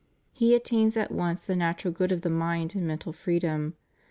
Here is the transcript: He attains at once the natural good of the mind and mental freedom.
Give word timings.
He 0.31 0.55
attains 0.55 0.97
at 0.97 1.11
once 1.11 1.43
the 1.43 1.55
natural 1.55 1.93
good 1.93 2.11
of 2.11 2.21
the 2.21 2.29
mind 2.31 2.73
and 2.73 2.87
mental 2.87 3.13
freedom. 3.13 3.75